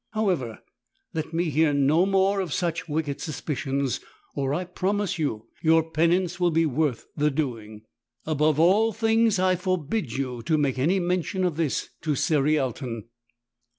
[0.13, 0.63] However,
[1.13, 3.99] let me hear no more of such wicked suspicions,
[4.33, 7.83] or I promise you your penance will be worth the doing.
[8.25, 13.09] Above all things I forbid you to make any mention of this to Cerialton."